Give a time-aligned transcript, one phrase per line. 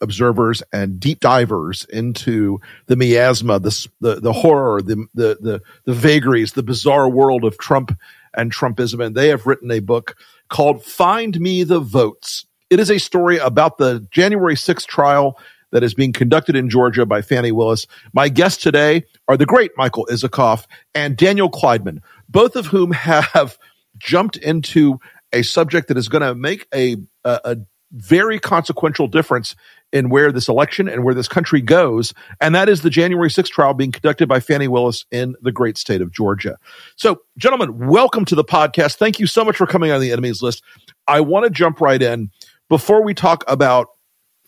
[0.00, 5.94] observers and deep divers into the miasma, the the, the horror, the, the the the
[5.94, 7.96] vagaries, the bizarre world of Trump
[8.34, 9.04] and Trumpism.
[9.04, 10.16] And they have written a book
[10.48, 15.38] called "Find Me the Votes." It is a story about the January 6th trial
[15.70, 17.86] that is being conducted in Georgia by Fani Willis.
[18.12, 23.58] My guests today are the great Michael Isikoff and Daniel Klaidman, both of whom have
[23.98, 24.98] jumped into
[25.32, 27.56] a subject that is going to make a, a, a
[27.92, 29.56] very consequential difference
[29.92, 32.12] in where this election and where this country goes.
[32.40, 35.78] And that is the January 6th trial being conducted by Fani Willis in the great
[35.78, 36.58] state of Georgia.
[36.96, 38.96] So, gentlemen, welcome to the podcast.
[38.96, 40.62] Thank you so much for coming on the enemies list.
[41.06, 42.30] I want to jump right in.
[42.68, 43.88] Before we talk about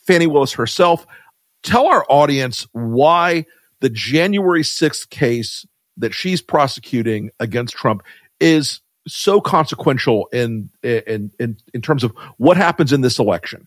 [0.06, 1.06] Fani Willis herself,
[1.62, 3.46] tell our audience why
[3.80, 5.66] the January 6th case
[5.96, 8.02] that she's prosecuting against Trump
[8.40, 13.66] is so consequential in in in in terms of what happens in this election?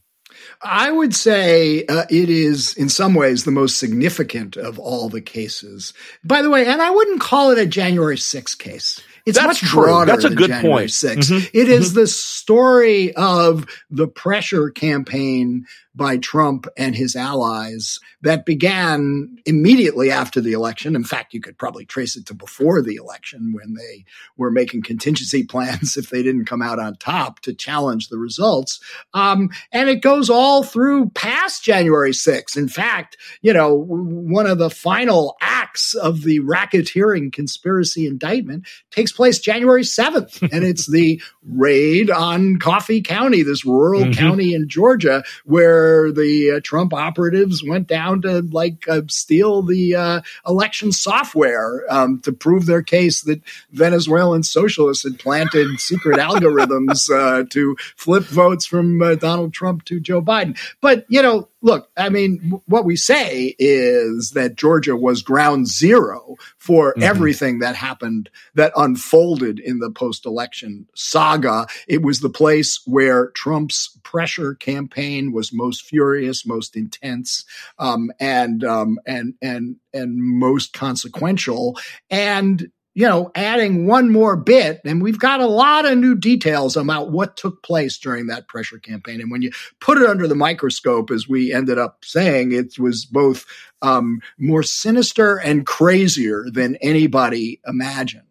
[0.62, 5.22] I would say uh, it is, in some ways, the most significant of all the
[5.22, 5.94] cases.
[6.24, 9.02] By the way, and I wouldn't call it a January 6th case.
[9.26, 9.84] It's That's much true.
[9.84, 10.12] broader.
[10.12, 10.92] That's a than good January point.
[10.92, 11.32] 6th.
[11.32, 11.50] Mhm.
[11.54, 15.66] It is the story of the pressure campaign
[15.96, 20.96] by Trump and his allies that began immediately after the election.
[20.96, 24.04] In fact, you could probably trace it to before the election when they
[24.36, 28.80] were making contingency plans if they didn't come out on top to challenge the results.
[29.14, 32.58] Um, and it goes all through past January 6th.
[32.58, 39.12] In fact, you know, one of the final acts of the racketeering conspiracy indictment takes
[39.12, 40.42] place January 7th.
[40.52, 44.18] and it's the raid on Coffee County, this rural Mhm.
[44.18, 49.96] county in Georgia, where the uh, Trump operatives went down to like uh, steal the
[49.96, 57.10] uh, election software um, to prove their case that Venezuelan socialists had planted secret algorithms
[57.10, 60.58] uh, to flip votes from uh, Donald Trump to Joe Biden.
[60.82, 66.36] But, you know, look, I mean, what we say is that Georgia was ground zero
[66.58, 71.66] for everything that happened, that unfolded in the post election saga.
[71.88, 77.46] It was the place where Trump's pressure campaign was most furious, most intense,
[77.80, 81.80] um, and, um, and, and, and most consequential.
[82.10, 86.78] And, you know, adding one more bit, and we've got a lot of new details
[86.78, 89.20] about what took place during that pressure campaign.
[89.20, 93.06] And when you put it under the microscope, as we ended up saying, it was
[93.06, 93.46] both
[93.82, 98.24] um, more sinister and crazier than anybody imagined.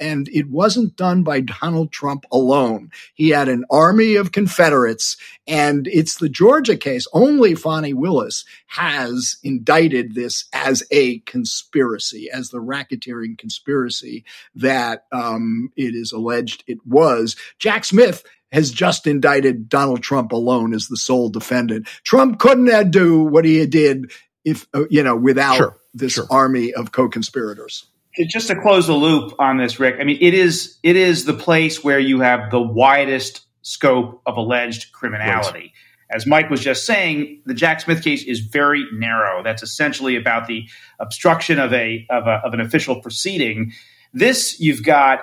[0.00, 2.90] And it wasn't done by Donald Trump alone.
[3.14, 5.16] He had an army of Confederates,
[5.46, 7.06] and it's the Georgia case.
[7.12, 14.24] Only Fani Willis has indicted this as a conspiracy, as the racketeering conspiracy
[14.54, 17.36] that um, it is alleged it was.
[17.58, 21.86] Jack Smith has just indicted Donald Trump alone as the sole defendant.
[22.04, 24.10] Trump couldn't have do what he did
[24.44, 26.26] if uh, you know without Sure, this sure.
[26.30, 27.84] army of co-conspirators.
[28.28, 31.34] Just to close the loop on this, Rick, I mean, it is it is the
[31.34, 35.72] place where you have the widest scope of alleged criminality.
[36.10, 39.44] As Mike was just saying, the Jack Smith case is very narrow.
[39.44, 40.68] That's essentially about the
[40.98, 43.72] obstruction of a of, a, of an official proceeding.
[44.12, 45.20] This you've got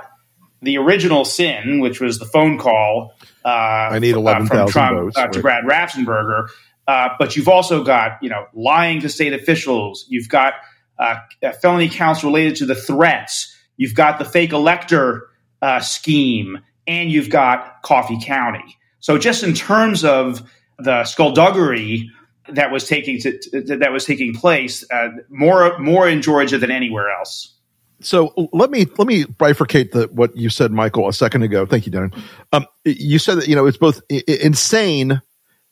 [0.62, 3.14] the original sin, which was the phone call.
[3.44, 5.64] Uh, I need uh, 11,000 from Trump votes, uh, to right.
[5.64, 6.48] Brad Raffensperger.
[6.88, 10.06] Uh, but you've also got you know lying to state officials.
[10.08, 10.54] You've got
[11.00, 11.16] uh,
[11.62, 13.56] felony counts related to the threats.
[13.78, 15.30] You've got the fake elector
[15.62, 18.78] uh, scheme, and you've got Coffee County.
[19.00, 20.42] So just in terms of
[20.80, 22.10] the skullduggery
[22.50, 23.40] that was taking to,
[23.78, 27.54] that was taking place, uh, more more in Georgia than anywhere else.
[28.00, 31.66] So let me let me bifurcate the what you said, Michael, a second ago.
[31.66, 32.18] Thank you, Darren.
[32.54, 35.22] Um, you said that you know it's both I- insane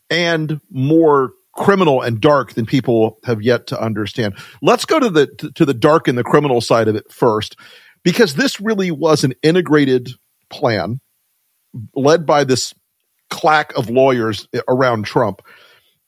[0.10, 4.36] and more criminal and dark than people have yet to understand.
[4.62, 7.58] Let's go to the to, the dark and the criminal side of it first,
[8.04, 10.10] because this really was an integrated
[10.50, 11.00] plan
[11.96, 12.74] led by this
[13.30, 15.42] clack of lawyers around Trump.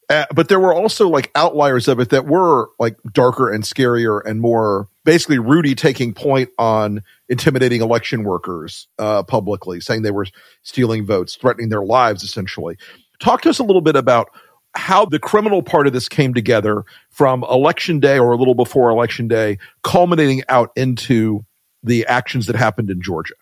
[0.10, 4.22] Uh, but there were also like outliers of it that were like darker and scarier
[4.26, 10.28] and more basically Rudy taking point on intimidating election workers uh, publicly, saying they were
[10.64, 12.78] stealing votes, threatening their lives essentially.
[13.20, 14.30] Talk to us a little bit about
[14.78, 18.90] how the criminal part of this came together from election day or a little before
[18.90, 21.46] election day, culminating out into
[21.84, 23.34] the actions that happened in Georgia.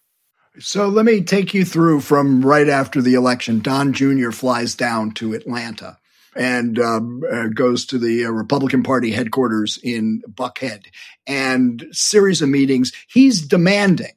[0.59, 3.59] So let me take you through from right after the election.
[3.59, 4.31] Don Jr.
[4.31, 5.97] flies down to Atlanta
[6.35, 10.85] and um, uh, goes to the uh, Republican Party headquarters in Buckhead
[11.27, 12.93] and series of meetings.
[13.07, 14.13] He's demanding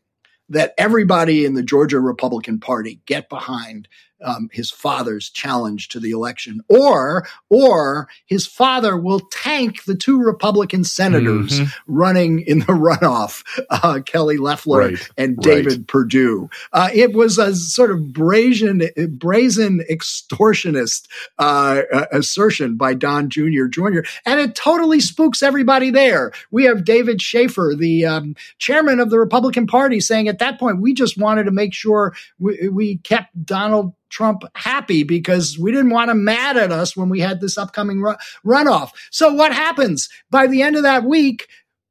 [0.48, 3.88] that everybody in the Georgia Republican Party get behind
[4.22, 10.18] um, his father's challenge to the election, or or his father will tank the two
[10.18, 11.70] Republican senators mm-hmm.
[11.86, 15.10] running in the runoff, uh, Kelly Loeffler right.
[15.16, 15.86] and David right.
[15.86, 16.50] Perdue.
[16.72, 21.06] Uh, it was a sort of brazen, brazen extortionist
[21.38, 21.82] uh,
[22.12, 23.66] assertion by Don Jr.
[23.66, 24.00] Jr.
[24.26, 26.32] and it totally spooks everybody there.
[26.50, 30.80] We have David Shafer, the um, chairman of the Republican Party, saying at that point
[30.80, 35.90] we just wanted to make sure we, we kept Donald Trump happy because we didn't
[35.90, 38.90] want him mad at us when we had this upcoming ru- runoff.
[39.10, 40.08] So what happens?
[40.30, 41.48] By the end of that week,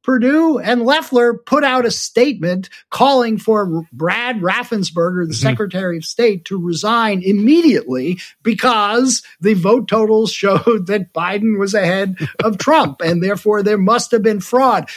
[0.07, 5.47] Perdue and Loeffler put out a statement calling for Brad Raffensperger, the mm-hmm.
[5.49, 12.15] Secretary of State, to resign immediately because the vote totals showed that Biden was ahead
[12.41, 14.89] of Trump and therefore there must have been fraud.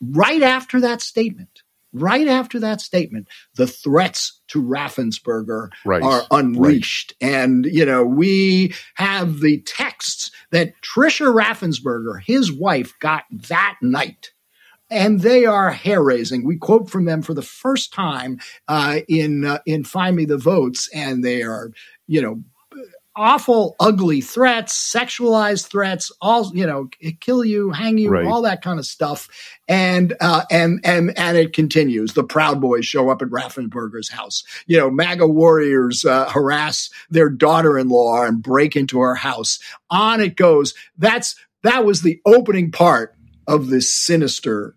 [0.00, 1.62] Right after that statement,
[1.92, 6.02] right after that statement, the threats to Raffensperger right.
[6.02, 7.14] are unleashed.
[7.20, 7.32] Right.
[7.32, 14.32] And, you know, we have the texts that Tricia Raffensperger, his wife, got that night.
[14.88, 16.46] And they are hair raising.
[16.46, 18.38] We quote from them for the first time
[18.68, 21.72] uh, in uh, in Find Me the Votes, and they are,
[22.06, 22.44] you know,
[23.16, 26.88] awful, ugly threats, sexualized threats, all you know,
[27.20, 28.26] kill you, hang you, right.
[28.26, 29.28] all that kind of stuff.
[29.66, 32.12] And uh, and and and it continues.
[32.12, 34.44] The Proud Boys show up at Raffensperger's house.
[34.66, 39.58] You know, MAGA warriors uh, harass their daughter-in-law and break into her house.
[39.90, 40.74] On it goes.
[40.98, 43.14] That's that was the opening part
[43.48, 44.76] of this sinister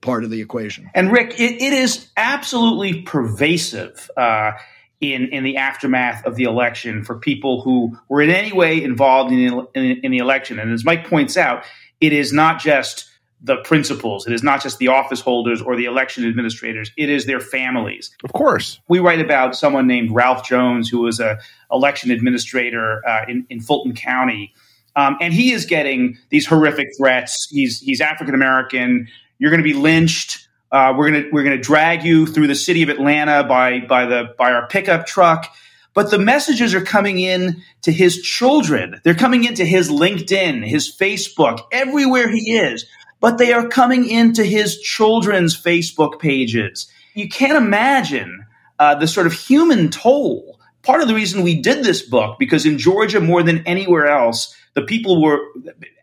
[0.00, 0.90] part of the equation.
[0.94, 4.10] And Rick, it, it is absolutely pervasive.
[4.16, 4.52] Uh,
[5.00, 9.32] in in the aftermath of the election for people who were in any way involved
[9.32, 10.58] in the, in, in the election.
[10.58, 11.64] And as Mike points out,
[12.00, 13.06] it is not just
[13.42, 14.26] the principals.
[14.26, 16.90] It is not just the office holders or the election administrators.
[16.96, 18.14] It is their families.
[18.24, 18.80] Of course.
[18.88, 21.38] We write about someone named Ralph Jones, who was a
[21.70, 24.54] election administrator uh, in, in Fulton County.
[24.96, 27.46] Um, and he is getting these horrific threats.
[27.50, 29.08] He's, he's African American.
[29.38, 30.45] You're going to be lynched.
[30.76, 34.34] Uh, we're gonna we're gonna drag you through the city of Atlanta by by the
[34.36, 35.50] by our pickup truck.
[35.94, 39.00] But the messages are coming in to his children.
[39.02, 42.84] They're coming into his LinkedIn, his Facebook, everywhere he is.
[43.20, 46.88] But they are coming into his children's Facebook pages.
[47.14, 48.44] You can't imagine
[48.78, 50.60] uh, the sort of human toll.
[50.82, 54.54] Part of the reason we did this book, because in Georgia more than anywhere else,
[54.74, 55.40] the people were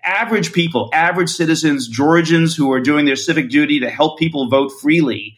[0.03, 4.71] average people, average citizens, Georgians who are doing their civic duty to help people vote
[4.81, 5.37] freely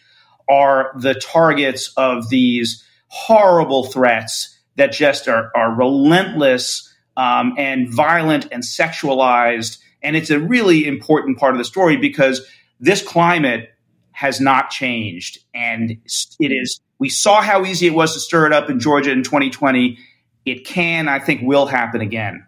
[0.50, 8.48] are the targets of these horrible threats that just are, are relentless um, and violent
[8.51, 9.77] and sexualized.
[10.03, 12.45] And it's a really important part of the story because
[12.79, 13.69] this climate
[14.12, 15.39] has not changed.
[15.53, 15.91] And
[16.39, 19.24] it is, we saw how easy it was to stir it up in Georgia in
[19.24, 19.98] 2020.
[20.45, 22.45] It can, I think, will happen again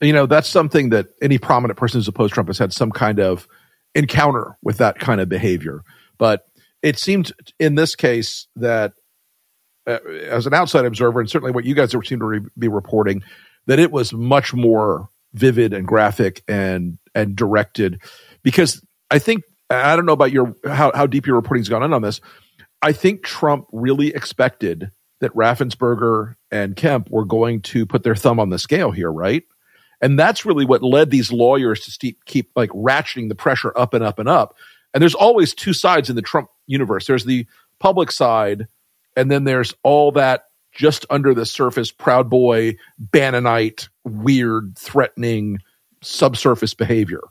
[0.00, 3.20] you know, that's something that any prominent person who's opposed Trump has had some kind
[3.20, 3.46] of
[3.94, 5.82] encounter with that kind of behavior.
[6.18, 6.46] But
[6.82, 8.94] it seemed in this case that,
[9.86, 13.22] uh, as an outside observer, and certainly what you guys seem to re- be reporting,
[13.66, 18.00] that it was much more vivid and graphic and and directed.
[18.42, 21.92] Because I think I don't know about your how how deep your reporting's gone in
[21.92, 22.20] on this.
[22.82, 24.90] I think Trump really expected
[25.20, 29.44] that Raffensperger and Kemp were going to put their thumb on the scale here, right?
[30.00, 34.02] And that's really what led these lawyers to keep, like ratcheting the pressure up and
[34.02, 34.56] up and up.
[34.94, 37.06] And there's always two sides in the Trump universe.
[37.06, 37.46] There's the
[37.78, 38.66] public side,
[39.16, 42.76] and then there's all that just under the surface, Proud Boy,
[43.12, 45.58] Bannonite, weird, threatening
[46.02, 47.22] subsurface behavior.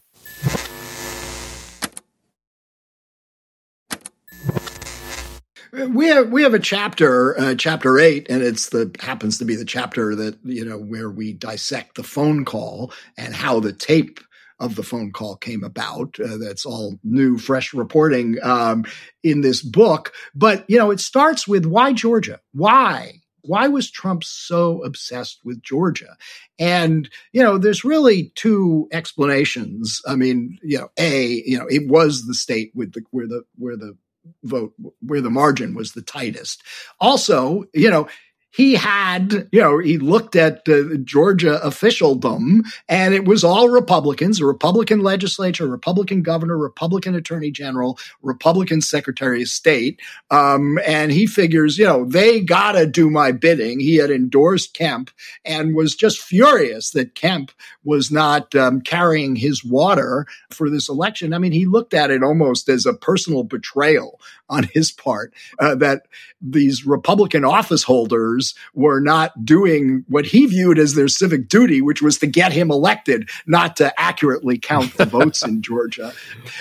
[5.88, 9.56] We have we have a chapter, uh, chapter eight, and it's the happens to be
[9.56, 14.20] the chapter that you know where we dissect the phone call and how the tape
[14.60, 16.20] of the phone call came about.
[16.20, 18.84] Uh, that's all new, fresh reporting um,
[19.24, 20.12] in this book.
[20.36, 22.42] But you know, it starts with why Georgia?
[22.52, 23.22] Why?
[23.44, 26.18] Why was Trump so obsessed with Georgia?
[26.60, 30.02] And, you know, there's really two explanations.
[30.06, 33.44] I mean, you know, A, you know, it was the state with the, where the,
[33.56, 33.98] where the
[34.44, 36.62] vote, where the margin was the tightest.
[37.00, 38.08] Also, you know,
[38.52, 44.42] he had, you know, he looked at uh, Georgia officialdom and it was all Republicans,
[44.42, 50.02] a Republican legislature, Republican governor, Republican attorney general, Republican secretary of state.
[50.32, 53.80] Um, and he figures, you know, they got to do my bidding.
[53.80, 55.12] He had endorsed Kemp
[55.46, 57.52] and was just furious that Kemp
[57.84, 61.34] was not um, carrying his water for this election.
[61.34, 65.76] I mean, he looked at it almost as a personal betrayal on his part uh,
[65.76, 66.08] that
[66.42, 72.02] these Republican office holders were not doing what he viewed as their civic duty, which
[72.02, 76.14] was to get him elected, not to accurately count the votes in Georgia.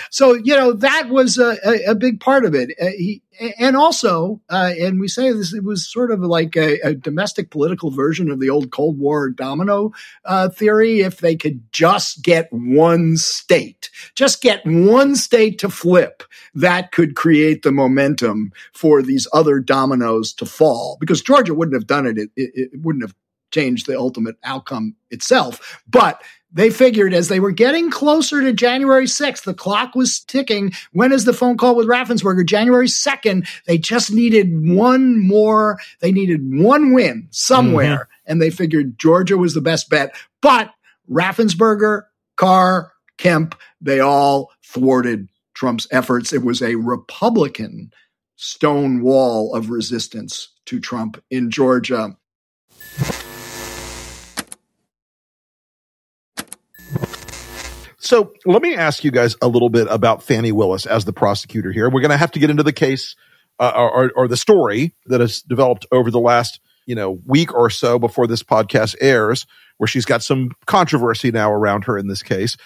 [0.09, 2.71] So, you know, that was a, a, a big part of it.
[2.81, 3.21] Uh, he,
[3.57, 7.51] and also, uh, and we say this, it was sort of like a, a, domestic
[7.51, 9.91] political version of the old Cold War domino
[10.25, 11.01] uh, theory.
[11.01, 17.15] If they could just get one state, just get one state to flip, that could
[17.15, 20.97] create the momentum for these other dominoes to fall.
[20.99, 23.15] Because Georgia wouldn't have done it; it, it, it wouldn't have
[23.51, 25.81] changed the ultimate outcome itself.
[25.87, 30.73] But they figured as they were getting closer to January 6th, the clock was ticking.
[30.91, 32.45] When is the phone call with Raffensperger?
[32.45, 33.47] January 2nd.
[33.65, 35.79] They just needed one more.
[35.99, 37.95] They needed one win somewhere.
[37.95, 38.31] Mm-hmm.
[38.31, 40.15] And they figured Georgia was the best bet.
[40.41, 40.73] But
[41.09, 42.03] Raffensperger,
[42.35, 46.33] Carr, Kemp, they all thwarted Trump's efforts.
[46.33, 47.91] It was a Republican
[48.37, 52.15] stone wall of resistance to Trump in Georgia.
[58.09, 61.71] So let me ask you guys a little bit about Fani Willis as the prosecutor
[61.71, 61.91] here.
[61.91, 63.15] We're going to have to get into the case
[63.59, 67.69] uh, or, or the story that has developed over the last you know week or
[67.69, 69.45] so before this podcast airs,
[69.77, 72.57] where she's got some controversy now around her in this case.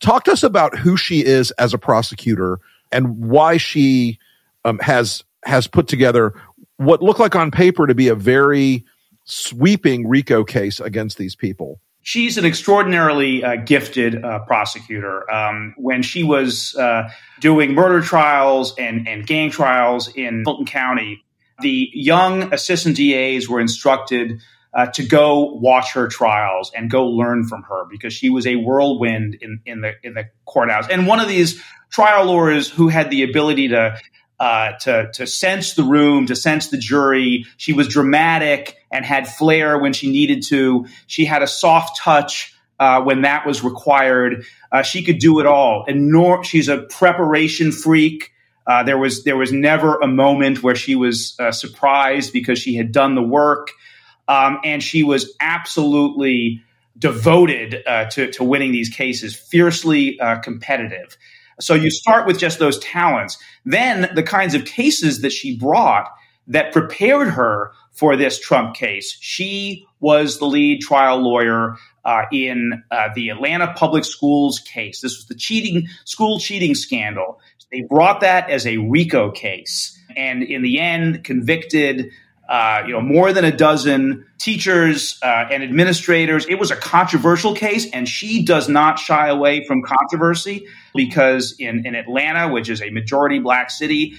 [0.00, 2.58] Talk to us about who she is as a prosecutor
[2.92, 4.18] and why she
[4.66, 6.34] um, has has put together
[6.76, 8.84] what looked like on paper to be a very
[9.24, 11.80] sweeping RICO case against these people.
[12.02, 15.30] She's an extraordinarily uh, gifted uh, prosecutor.
[15.30, 21.22] Um, when she was uh, doing murder trials and, and gang trials in Fulton County,
[21.60, 24.40] the young assistant DAs were instructed
[24.72, 28.56] uh, to go watch her trials and go learn from her because she was a
[28.56, 30.88] whirlwind in, in the in the courthouse.
[30.88, 33.98] And one of these trial lawyers who had the ability to
[34.38, 37.46] uh, to to sense the room, to sense the jury.
[37.56, 40.86] She was dramatic and had flair when she needed to.
[41.06, 44.44] She had a soft touch uh, when that was required.
[44.72, 48.32] Uh, she could do it all, and nor she's a preparation freak.
[48.66, 52.74] Uh, there was there was never a moment where she was uh, surprised because she
[52.74, 53.68] had done the work,
[54.28, 56.62] um, and she was absolutely
[56.98, 61.16] devoted uh, to, to winning these cases, fiercely competitive.
[61.58, 63.38] So you start with just those talents.
[63.64, 66.10] Then the kinds of cases that she brought
[66.46, 69.16] that prepared her for this Trump case.
[69.20, 75.00] She was the lead trial lawyer uh, in uh, the Atlanta public schools case.
[75.00, 77.40] This was the cheating school cheating scandal.
[77.70, 82.10] They brought that as a RICO case, and in the end, convicted
[82.50, 86.44] uh, you know, more than a dozen teachers uh, and administrators.
[86.48, 91.86] It was a controversial case, and she does not shy away from controversy because in,
[91.86, 94.14] in Atlanta, which is a majority black city,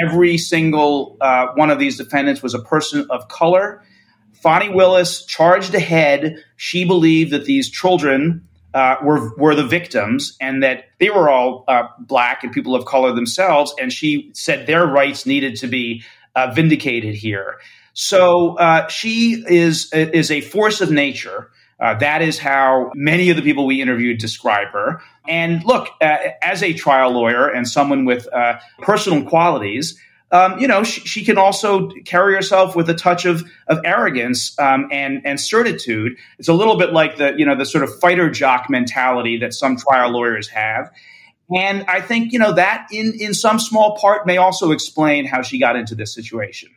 [0.00, 3.84] every single uh, one of these defendants was a person of color.
[4.32, 6.42] Fani Willis charged ahead.
[6.56, 11.64] She believed that these children uh, were were the victims, and that they were all
[11.68, 13.72] uh, black and people of color themselves.
[13.80, 16.02] And she said their rights needed to be
[16.36, 17.58] uh, vindicated here.
[17.94, 21.50] So uh, she is is a force of nature.
[21.80, 25.00] Uh, that is how many of the people we interviewed describe her.
[25.28, 30.00] And look, uh, as a trial lawyer and someone with uh, personal qualities,
[30.32, 34.58] um, you know, she, she, can also carry herself with a touch of of arrogance
[34.58, 36.16] um, and and certitude.
[36.38, 39.54] It's a little bit like the you know the sort of fighter jock mentality that
[39.54, 40.90] some trial lawyers have.
[41.54, 45.42] And I think you know that in in some small part may also explain how
[45.42, 46.70] she got into this situation.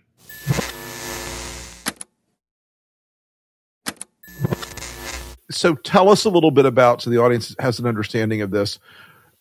[5.52, 8.80] so tell us a little bit about so the audience has an understanding of this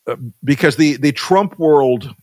[0.06, 2.14] uh, because the the Trump world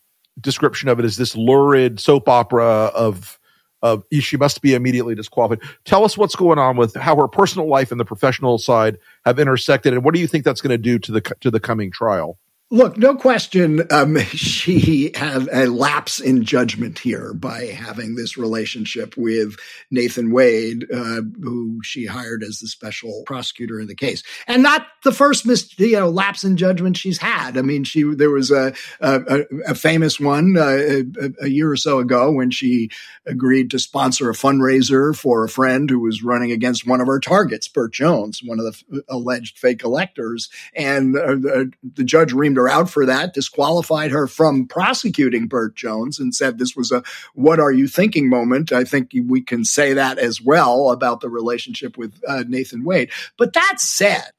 [0.41, 3.39] description of it is this lurid soap opera of
[3.81, 5.59] of she must be immediately disqualified.
[5.83, 9.37] Tell us what's going on with how her personal life and the professional side have
[9.37, 11.91] intersected, and what do you think that's going to do to the to the coming
[11.91, 12.39] trial?
[12.71, 19.15] Look, no question, um, she had a lapse in judgment here by having this relationship
[19.15, 19.55] with
[19.91, 24.87] Nathan Wade, uh, who she hired as the special prosecutor in the case, and not
[25.03, 27.55] the first mis- you know lapse in judgment she's had.
[27.55, 31.77] I mean, she there was a a, a famous one uh, a, a, year or
[31.77, 32.89] so ago when she
[33.27, 37.19] agreed to sponsor a fundraiser for a friend who was running against one of her
[37.19, 42.33] targets, Burt Jones, one of the f- alleged fake electors, and uh, the, the judge
[42.33, 46.91] reamed her out for that, disqualified her from prosecuting Burt Jones, and said this was
[46.91, 48.71] a "What are you thinking?" moment.
[48.71, 53.11] I think we can say that as well about the relationship with uh, Nathan Wade.
[53.37, 54.31] But that said,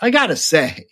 [0.00, 0.86] I got to say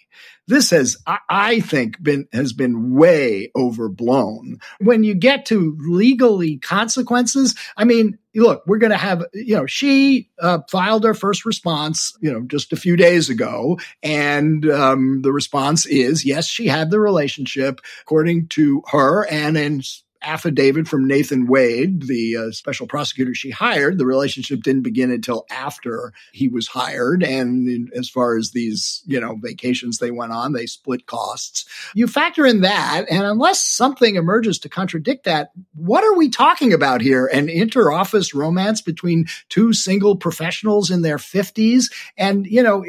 [0.49, 0.97] this has,
[1.29, 4.59] I think, been has been way overblown.
[4.81, 9.67] When you get to legally consequences, I mean, look, we're going to have, you know,
[9.67, 15.23] she uh, filed her first response, you know, just a few days ago, and um,
[15.23, 19.83] the response is yes, she had the relationship according to her, and in
[20.27, 23.99] affidavit from Nathan Wade, the uh, special prosecutor she hired.
[23.99, 27.23] The relationship didn't begin until after he was hired.
[27.23, 31.65] And in, as far as these, you know, vacations they went on, they split costs.
[31.95, 33.07] You factor in that.
[33.11, 37.27] And unless something emerges to contradict that, what are we talking about here?
[37.27, 41.93] An inter-office romance between two single professionals in their 50s?
[42.19, 42.85] And, you know,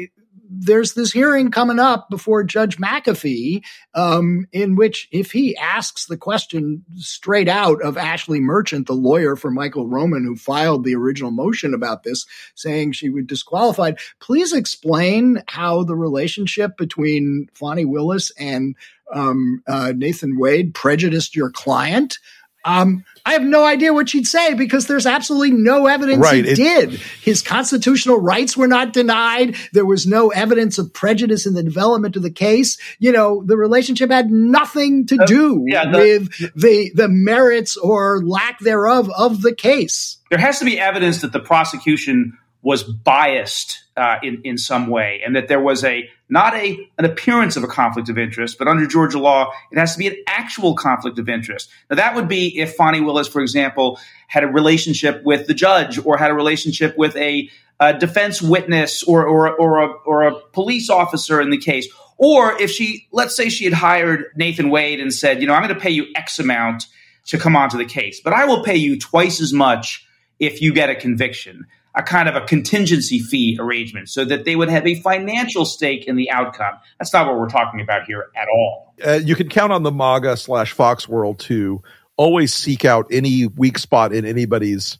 [0.50, 3.62] there's this hearing coming up before Judge McAfee,
[3.94, 9.36] um, in which if he asks the question straight out of Ashley Merchant, the lawyer
[9.36, 14.52] for Michael Roman, who filed the original motion about this, saying she would disqualified, please
[14.52, 18.74] explain how the relationship between Fani Willis and
[19.12, 22.18] um, uh, Nathan Wade prejudiced your client.
[22.64, 26.44] Um, I have no idea what she'd say because there's absolutely no evidence right.
[26.44, 26.90] he it, did.
[27.22, 29.56] His constitutional rights were not denied.
[29.72, 32.78] There was no evidence of prejudice in the development of the case.
[32.98, 38.22] You know, the relationship had nothing to do yeah, the, with the the merits or
[38.24, 40.18] lack thereof of the case.
[40.30, 45.20] There has to be evidence that the prosecution was biased uh, in in some way,
[45.24, 48.68] and that there was a not a an appearance of a conflict of interest, but
[48.68, 51.68] under Georgia law, it has to be an actual conflict of interest.
[51.90, 55.98] Now, that would be if Fani Willis, for example, had a relationship with the judge
[56.04, 60.34] or had a relationship with a, a defense witness or or or a, or a
[60.52, 61.88] police officer in the case.
[62.20, 65.62] Or if she, let's say she had hired Nathan Wade and said, you know, I'm
[65.62, 66.86] going to pay you X amount
[67.26, 70.04] to come onto the case, but I will pay you twice as much
[70.40, 74.56] if you get a conviction a kind of a contingency fee arrangement so that they
[74.56, 76.74] would have a financial stake in the outcome.
[76.98, 78.94] That's not what we're talking about here at all.
[79.04, 81.82] Uh, you can count on the MAGA slash Fox world to
[82.16, 84.98] always seek out any weak spot in anybody's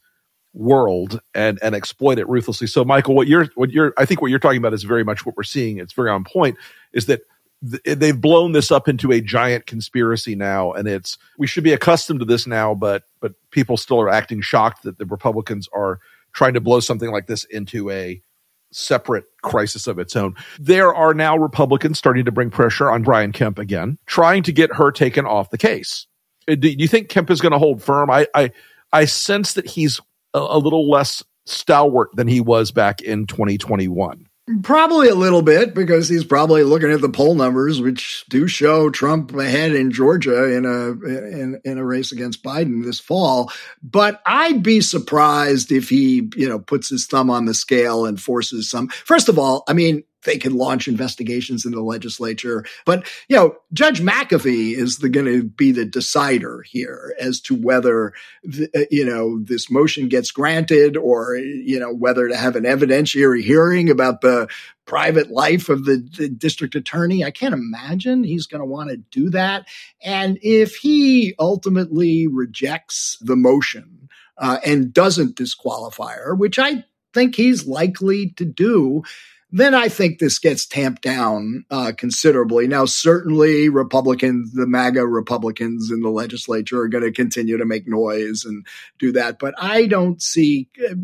[0.55, 2.67] world and and exploit it ruthlessly.
[2.67, 5.27] So, Michael, what you're what you're I think what you're talking about is very much
[5.27, 5.79] what we're seeing.
[5.79, 6.57] It's very on point.
[6.93, 7.21] Is that
[7.63, 12.21] they've blown this up into a giant conspiracy now and it's we should be accustomed
[12.21, 15.99] to this now but but people still are acting shocked that the republicans are
[16.39, 18.23] trying to blow something like this into a
[18.71, 20.37] separate crisis of its own.
[20.61, 24.73] There are now Republicans starting to bring pressure on Brian Kemp again, trying to get
[24.75, 26.07] her taken off the case.
[26.49, 28.09] Uh, do you think Kemp is going to hold firm?
[28.09, 28.53] I, I,
[28.93, 29.99] I sense that he's
[30.33, 34.28] a, a little less stalwart than he was back in 2021.
[34.63, 38.89] Probably a little bit because he's probably looking at the poll numbers, which do show
[38.89, 43.53] Trump ahead in Georgia in a in, in a race against Biden this fall.
[43.83, 48.21] But I'd be surprised if he, you know, puts his thumb on the scale and
[48.21, 48.89] forces some.
[48.89, 52.65] First of all, I mean, they can launch investigations in the legislature.
[52.85, 58.13] But, you know, Judge McAfee is going to be the decider here as to whether,
[58.43, 62.65] the, uh, you know, this motion gets granted or, you know, whether to have an
[62.65, 64.49] evidentiary hearing about the
[64.87, 67.23] private life of the, the district attorney.
[67.23, 69.67] I can't imagine he's going to want to do that.
[70.03, 77.35] And if he ultimately rejects the motion uh, and doesn't disqualify her, which I think
[77.35, 79.03] he's likely to do,
[79.51, 82.67] then I think this gets tamped down uh, considerably.
[82.67, 87.89] Now, certainly, Republicans, the MAGA Republicans in the legislature, are going to continue to make
[87.89, 88.67] noise and
[88.99, 89.39] do that.
[89.39, 90.95] But I don't see uh,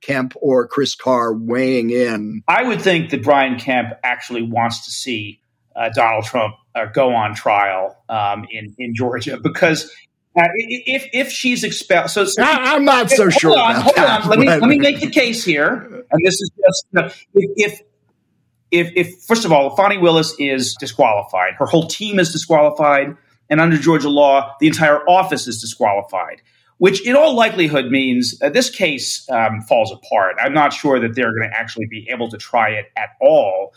[0.00, 2.42] Kemp or Chris Carr weighing in.
[2.48, 5.40] I would think that Brian Kemp actually wants to see
[5.76, 9.84] uh, Donald Trump uh, go on trial um, in in Georgia because
[10.36, 13.58] uh, if if she's expelled, so, so I, am not so hold sure.
[13.58, 14.28] On, hold that, on.
[14.28, 17.70] Let me let me make the case here, and this is just you know, if,
[17.72, 17.80] if
[18.72, 23.16] if, if first of all, Fani Willis is disqualified, her whole team is disqualified.
[23.50, 26.40] and under Georgia law, the entire office is disqualified.
[26.78, 30.36] Which, in all likelihood, means uh, this case um, falls apart.
[30.42, 33.72] I'm not sure that they're going to actually be able to try it at all.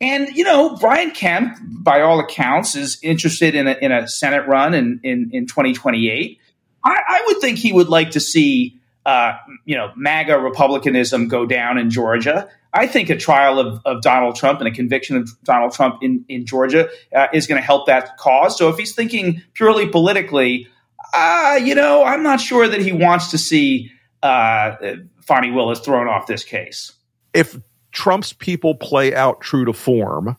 [0.00, 4.46] And, you know, Brian Kemp, by all accounts, is interested in a, in a Senate
[4.46, 6.38] run in, in, in 2028.
[6.84, 11.46] I, I, would think he would like to see, uh, you know, MAGA Republicanism go
[11.46, 12.48] down in Georgia.
[12.72, 16.24] I think a trial of, of Donald Trump and a conviction of Donald Trump in,
[16.28, 18.58] in Georgia uh, is going to help that cause.
[18.58, 20.66] So if he's thinking purely politically,
[21.12, 24.76] uh, you know, I'm not sure that he wants to see uh,
[25.20, 26.92] Fani Willis thrown off this case.
[27.32, 27.56] If
[27.92, 30.36] Trump's people play out true to form,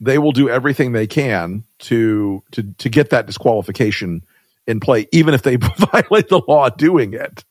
[0.00, 4.22] they will do everything they can to to to get that disqualification
[4.66, 5.56] in play, even if they
[5.92, 7.44] violate the law doing it.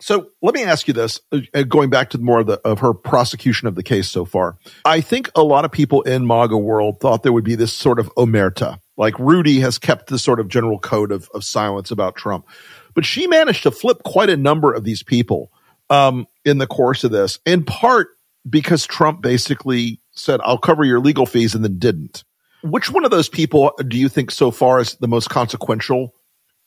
[0.00, 2.92] So let me ask you this, uh, going back to more of, the, of her
[2.92, 4.58] prosecution of the case so far.
[4.84, 7.98] I think a lot of people in MAGA world thought there would be this sort
[7.98, 12.16] of omerta, like Rudy has kept the sort of general code of, of silence about
[12.16, 12.46] Trump,
[12.94, 15.50] but she managed to flip quite a number of these people
[15.88, 18.08] um, in the course of this, in part
[18.48, 22.24] because Trump basically said, I'll cover your legal fees and then didn't.
[22.62, 26.14] Which one of those people do you think so far is the most consequential?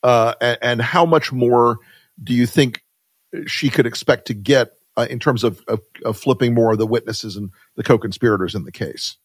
[0.01, 1.77] Uh, and, and, how much more
[2.23, 2.83] do you think
[3.45, 6.87] she could expect to get uh, in terms of, of, of, flipping more of the
[6.87, 9.17] witnesses and the co-conspirators in the case?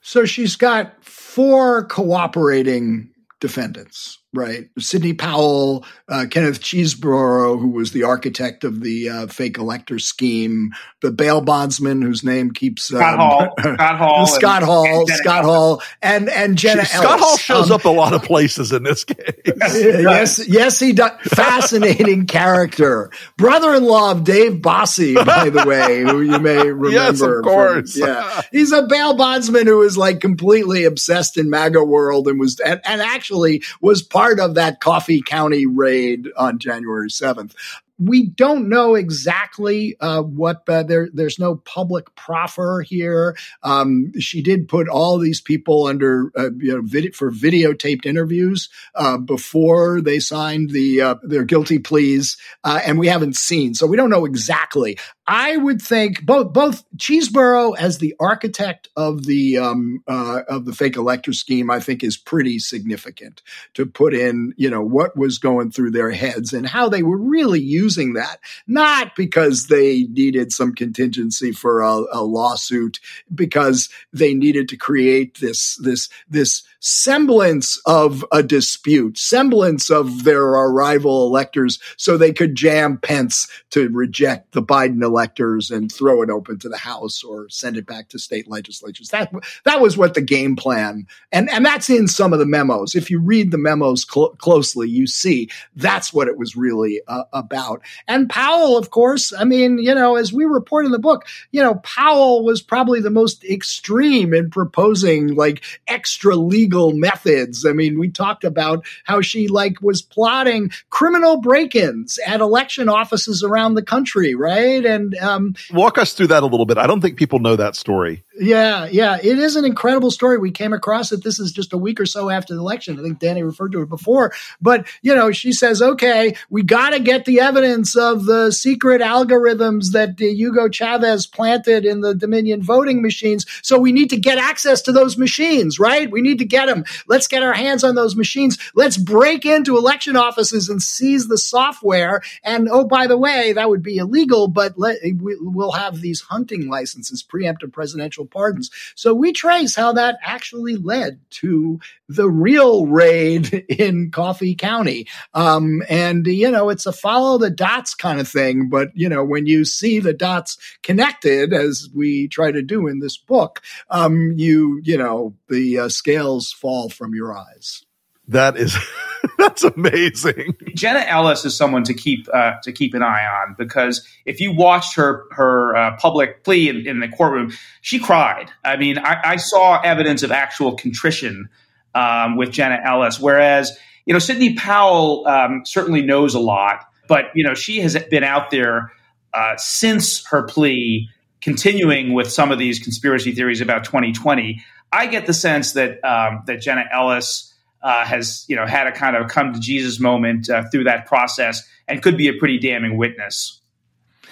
[0.00, 3.10] So she's got four cooperating
[3.40, 4.68] defendants right?
[4.78, 10.72] Sidney Powell, uh, Kenneth Chesebro, who was the architect of the uh, fake elector scheme,
[11.02, 15.44] the bail bondsman whose name keeps Scott um, Hall, Scott Hall, Scott Hall, and Scott
[15.44, 17.20] Hall, and and Jenna Scott Ellis.
[17.20, 19.16] Hall shows um, up a lot of places in this case.
[19.46, 21.12] yes, yes, he does.
[21.22, 26.90] Fascinating character, brother-in-law of Dave Bossie, by the way, who you may remember.
[26.90, 27.98] yes, of course.
[27.98, 32.38] From, yeah, he's a bail bondsman who is like completely obsessed in MAGA world and
[32.38, 37.54] was and, and actually was part part of that Coffee County raid on January 7th
[38.00, 41.10] we don't know exactly uh, what uh, there.
[41.12, 43.36] There's no public proffer here.
[43.62, 48.70] Um, she did put all these people under uh, you know vid- for videotaped interviews
[48.94, 53.86] uh, before they signed the uh, their guilty pleas, uh, and we haven't seen, so
[53.86, 54.98] we don't know exactly.
[55.30, 60.74] I would think both both Chesebro as the architect of the um, uh, of the
[60.74, 63.40] fake elector scheme, I think is pretty significant
[63.74, 64.52] to put in.
[64.56, 68.14] You know what was going through their heads and how they were really using using
[68.14, 72.98] that, not because they needed some contingency for a, a lawsuit,
[73.34, 80.42] because they needed to create this, this, this semblance of a dispute, semblance of their
[80.42, 86.30] rival electors, so they could jam Pence to reject the Biden electors and throw it
[86.30, 89.10] open to the House or send it back to state legislatures.
[89.10, 89.32] That
[89.64, 92.94] that was what the game plan, and and that's in some of the memos.
[92.94, 97.24] If you read the memos cl- closely, you see that's what it was really uh,
[97.32, 97.82] about.
[98.08, 101.62] And Powell, of course, I mean, you know, as we report in the book, you
[101.62, 107.66] know, Powell was probably the most extreme in proposing like extra legal legal methods.
[107.66, 113.42] I mean, we talked about how she like was plotting criminal break-ins at election offices
[113.42, 114.84] around the country, right?
[114.84, 116.78] And um, walk us through that a little bit.
[116.78, 118.22] I don't think people know that story.
[118.40, 120.38] Yeah, yeah, it is an incredible story.
[120.38, 121.22] We came across it.
[121.22, 122.98] This is just a week or so after the election.
[122.98, 126.90] I think Danny referred to it before, but you know, she says, "Okay, we got
[126.90, 132.14] to get the evidence of the secret algorithms that uh, Hugo Chavez planted in the
[132.14, 133.44] Dominion voting machines.
[133.62, 136.10] So we need to get access to those machines, right?
[136.10, 136.84] We need to get them.
[137.08, 138.56] Let's get our hands on those machines.
[138.74, 142.22] Let's break into election offices and seize the software.
[142.42, 146.70] And oh, by the way, that would be illegal, but let, we'll have these hunting
[146.70, 148.70] licenses, preemptive presidential pardons.
[148.94, 155.06] So we trace how that actually led to the real raid in Coffee County.
[155.34, 158.68] Um, and, you know, it's a follow the dots kind of thing.
[158.68, 163.00] But, you know, when you see the dots connected, as we try to do in
[163.00, 167.84] this book, um, you, you know, the uh, scales fall from your eyes.
[168.30, 168.76] That is
[169.38, 170.56] that's amazing.
[170.74, 174.54] Jenna Ellis is someone to keep uh, to keep an eye on because if you
[174.54, 178.50] watched her her uh, public plea in, in, the courtroom, she cried.
[178.64, 181.48] I mean, I, I saw evidence of actual contrition
[181.94, 187.26] um, with Jenna Ellis, whereas you know Sidney Powell um, certainly knows a lot, but
[187.34, 188.92] you know she has been out there
[189.34, 191.08] uh, since her plea,
[191.42, 194.62] continuing with some of these conspiracy theories about 2020.
[194.92, 197.49] I get the sense that um, that Jenna Ellis
[197.82, 201.06] uh, has you know had a kind of come to Jesus moment uh, through that
[201.06, 203.59] process and could be a pretty damning witness.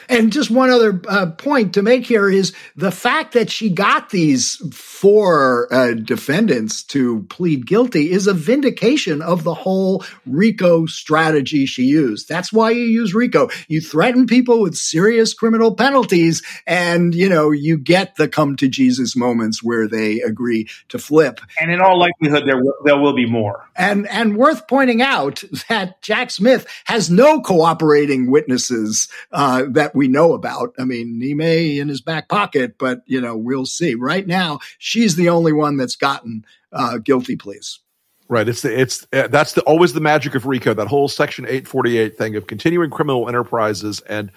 [0.08, 4.10] And just one other uh, point to make here is the fact that she got
[4.10, 11.66] these four uh, defendants to plead guilty is a vindication of the whole RICO strategy
[11.66, 12.28] she used.
[12.28, 13.48] That's why you use RICO.
[13.68, 18.68] You threaten people with serious criminal penalties and, you know, you get the come to
[18.68, 21.40] Jesus moments where they agree to flip.
[21.60, 23.68] And in all likelihood, there will, there will be more.
[23.76, 30.06] And, and worth pointing out that Jack Smith has no cooperating witnesses uh, that we
[30.06, 30.74] know about.
[30.78, 33.96] I mean, he may in his back pocket, but you know, we'll see.
[33.96, 37.80] Right now, she's the only one that's gotten uh, guilty pleas.
[38.28, 38.48] Right.
[38.48, 40.72] It's the, it's uh, that's the always the magic of RICO.
[40.72, 44.30] That whole Section 848 thing of continuing criminal enterprises and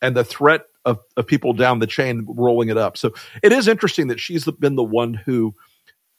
[0.00, 2.96] and the threat of, of people down the chain rolling it up.
[2.96, 5.54] So it is interesting that she's been the one who.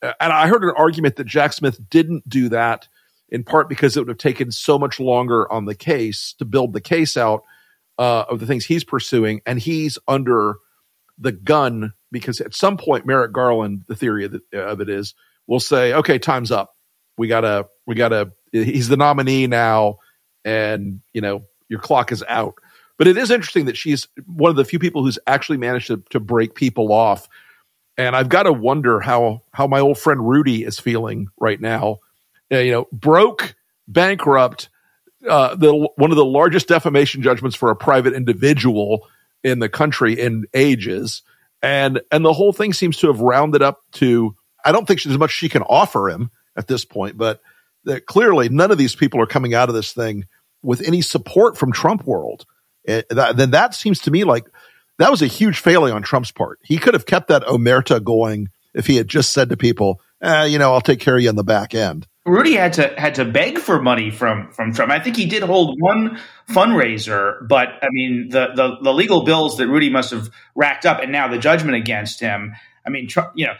[0.01, 2.89] Uh, and I heard an argument that Jack Smith didn't do that
[3.29, 6.73] in part because it would have taken so much longer on the case to build
[6.73, 7.43] the case out
[7.99, 10.55] uh, of the things he's pursuing, and he's under
[11.19, 15.13] the gun because at some point Merrick Garland, the theory of, the, of it is,
[15.45, 16.73] will say, "Okay, time's up.
[17.17, 19.97] We gotta, we gotta." He's the nominee now,
[20.43, 22.55] and you know your clock is out.
[22.97, 26.03] But it is interesting that she's one of the few people who's actually managed to,
[26.09, 27.29] to break people off.
[27.97, 31.97] And I've got to wonder how how my old friend Rudy is feeling right now.
[32.51, 33.55] Uh, you know, broke,
[33.89, 34.69] bankrupt,
[35.27, 39.07] uh, the one of the largest defamation judgments for a private individual
[39.43, 41.21] in the country in ages,
[41.61, 44.35] and and the whole thing seems to have rounded up to.
[44.63, 47.41] I don't think there's much she can offer him at this point, but
[47.85, 50.25] that clearly none of these people are coming out of this thing
[50.61, 52.45] with any support from Trump world.
[52.85, 54.45] And that, then that seems to me like
[54.97, 56.59] that was a huge failing on Trump's part.
[56.63, 60.45] He could have kept that omerta going if he had just said to people, eh,
[60.45, 63.15] "You know, I'll take care of you on the back end." Rudy had to had
[63.15, 64.91] to beg for money from from Trump.
[64.91, 69.57] I think he did hold one fundraiser, but I mean the the, the legal bills
[69.57, 72.53] that Rudy must have racked up, and now the judgment against him.
[72.85, 73.53] I mean, Trump, you know,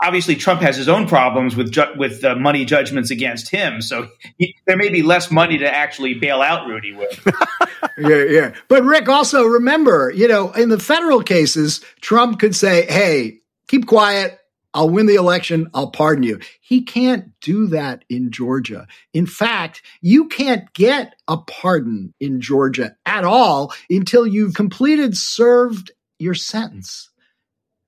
[0.00, 4.08] obviously Trump has his own problems with ju- with uh, money judgments against him, so
[4.38, 7.20] he, there may be less money to actually bail out Rudy with.
[7.98, 8.54] yeah, yeah.
[8.68, 13.86] But Rick, also remember, you know, in the federal cases, Trump could say, "Hey, keep
[13.86, 14.38] quiet."
[14.76, 15.70] I'll win the election.
[15.72, 16.38] I'll pardon you.
[16.60, 18.86] He can't do that in Georgia.
[19.14, 25.92] In fact, you can't get a pardon in Georgia at all until you've completed, served
[26.18, 27.10] your sentence.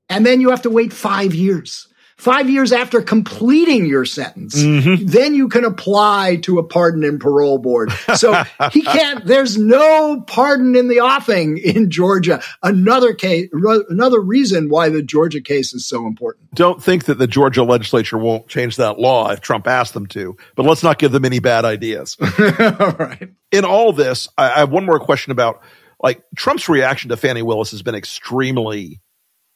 [0.09, 1.87] And then you have to wait five years
[2.18, 5.07] five years after completing your sentence, mm-hmm.
[5.07, 7.92] then you can apply to a pardon and parole board.
[8.16, 12.42] So he can't, there's no pardon in the offing in Georgia.
[12.62, 13.48] Another case,
[13.88, 16.52] another reason why the Georgia case is so important.
[16.54, 20.37] Don't think that the Georgia legislature won't change that law if Trump asks them to,
[20.57, 22.16] but let's not give them any bad ideas.
[22.20, 23.31] all right.
[23.52, 25.62] In all this, I have one more question about
[26.02, 29.00] like Trump's reaction to Fani Willis has been extremely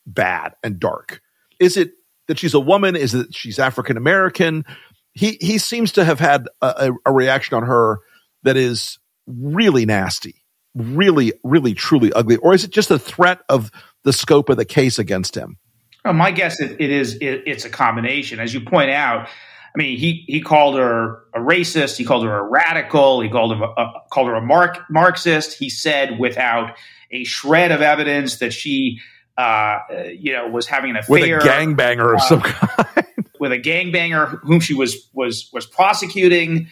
[0.06, 1.20] bad and dark.
[1.58, 1.92] Is it
[2.28, 2.96] that she's a woman?
[2.96, 4.64] Is that she's African American?
[5.12, 8.00] He he seems to have had a, a, reaction on her
[8.44, 10.42] that is really nasty,
[10.74, 12.36] really, really, truly ugly.
[12.36, 13.70] Or is it just a threat of
[14.04, 15.58] the scope of the case against him?
[16.04, 19.28] Well, my guess it, it is it, it's a combination, as you point out.
[19.74, 21.96] I mean, he he called her a racist.
[21.96, 23.20] He called her a radical.
[23.20, 25.58] He called her a, a called her a Mark, Marxist.
[25.58, 26.76] He said without
[27.10, 29.00] a shred of evidence that she
[29.36, 29.78] uh,
[30.18, 33.06] you know, was having an affair with a gangbanger of uh, some kind,
[33.40, 36.68] with a gangbanger whom she was was was prosecuting.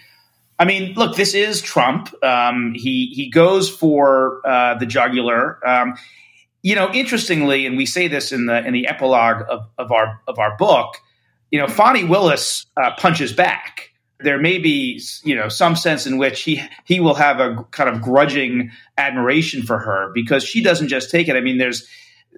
[0.59, 2.13] I mean, look, this is Trump.
[2.23, 5.67] Um, he he goes for uh, the jugular.
[5.67, 5.95] Um,
[6.63, 10.21] you know, interestingly, and we say this in the in the epilogue of, of our
[10.29, 10.97] of our book.
[11.51, 13.89] You know, Fani Willis uh, punches back.
[14.23, 17.89] There may be, you know, some sense in which he he will have a kind
[17.89, 21.37] of grudging admiration for her because she doesn't just take it.
[21.37, 21.89] I mean, there's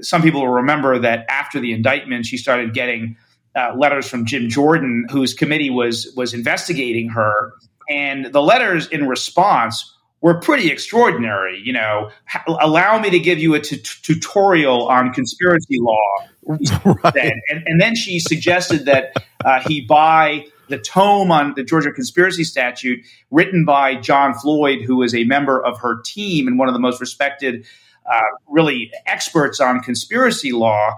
[0.00, 3.16] some people will remember that after the indictment, she started getting
[3.54, 7.52] uh, letters from Jim Jordan, whose committee was was investigating her,
[7.88, 11.60] and the letters in response were pretty extraordinary.
[11.62, 12.10] You know,
[12.46, 16.28] allow me to give you a t- tutorial on conspiracy law.
[16.84, 17.32] Right.
[17.48, 22.42] And, and, then she suggested that uh, he buy the tome on the Georgia conspiracy
[22.42, 22.98] statute
[23.30, 26.80] written by John Floyd, who was a member of her team and one of the
[26.80, 27.64] most respected
[28.10, 30.96] uh, really experts on conspiracy law.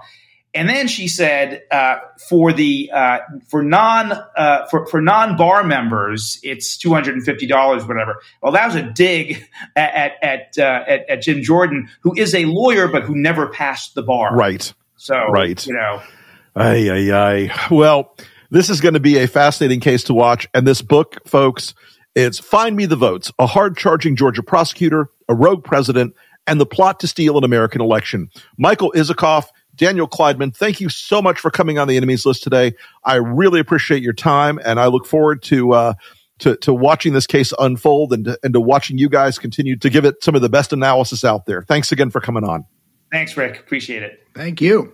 [0.55, 1.97] And then she said, uh,
[2.29, 7.25] for the uh, for non uh, for for non bar members, it's two hundred and
[7.25, 8.21] fifty dollars, whatever.
[8.41, 12.45] Well, that was a dig at at, uh, at, at Jim Jordan, who is a
[12.45, 14.33] lawyer but who never passed the bar.
[14.33, 14.73] Right.
[14.95, 15.65] So right.
[15.67, 16.01] You know.
[16.55, 17.67] Ay ay ay.
[17.69, 18.15] Well,
[18.49, 21.73] this is going to be a fascinating case to watch, and this book, folks,
[22.15, 26.15] it's "Find Me the Votes: A Hard Charging Georgia Prosecutor, a Rogue President."
[26.47, 28.29] And the plot to steal an American election.
[28.57, 32.73] Michael Isikoff, Daniel Klaidman, thank you so much for coming on the enemies list today.
[33.03, 35.93] I really appreciate your time, and I look forward to uh,
[36.39, 39.89] to, to watching this case unfold and to, and to watching you guys continue to
[39.89, 41.61] give it some of the best analysis out there.
[41.61, 42.65] Thanks again for coming on.
[43.11, 43.59] Thanks, Rick.
[43.59, 44.27] Appreciate it.
[44.33, 44.93] Thank you.